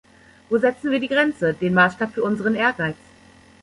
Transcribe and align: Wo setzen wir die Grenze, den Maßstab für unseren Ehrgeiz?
Wo 0.49 0.57
setzen 0.57 0.89
wir 0.89 0.99
die 0.99 1.07
Grenze, 1.07 1.53
den 1.53 1.75
Maßstab 1.75 2.15
für 2.15 2.23
unseren 2.23 2.55
Ehrgeiz? 2.55 2.95